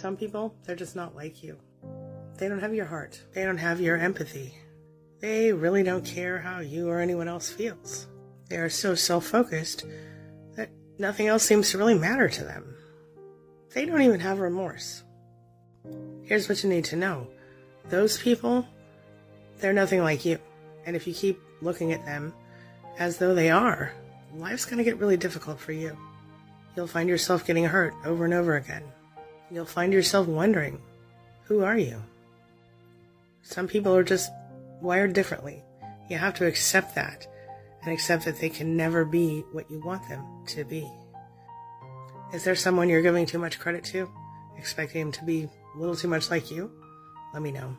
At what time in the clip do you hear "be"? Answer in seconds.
39.04-39.40, 40.64-40.88, 45.24-45.48